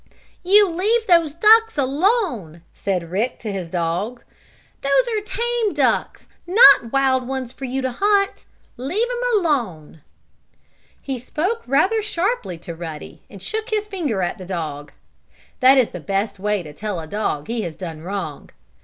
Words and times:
"You 0.41 0.67
leave 0.67 1.05
those 1.05 1.35
ducks 1.35 1.77
alone!" 1.77 2.63
said 2.73 3.11
Rick 3.11 3.37
to 3.41 3.51
his 3.51 3.69
dog. 3.69 4.23
"Those 4.81 5.07
are 5.15 5.21
tame 5.21 5.75
ducks, 5.75 6.27
not 6.47 6.91
wild 6.91 7.27
ones 7.27 7.51
for 7.53 7.65
you 7.65 7.83
to 7.83 7.91
hunt. 7.91 8.45
Leave 8.77 9.05
'em 9.07 9.37
alone!" 9.39 10.01
He 11.03 11.19
spoke 11.19 11.61
rather 11.67 12.01
sharply 12.01 12.57
to 12.61 12.73
Ruddy, 12.73 13.21
and 13.29 13.43
shook 13.43 13.69
his 13.69 13.85
finger 13.85 14.23
at 14.23 14.39
the 14.39 14.45
dog. 14.47 14.91
That 15.59 15.77
is 15.77 15.89
the 15.91 15.99
best 15.99 16.39
way 16.39 16.63
to 16.63 16.73
tell 16.73 16.99
a 16.99 17.05
dog 17.05 17.45
that 17.45 17.53
he 17.53 17.61
has 17.61 17.75
done 17.75 18.01
wrong. 18.01 18.49